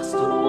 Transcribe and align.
pastor 0.00 0.39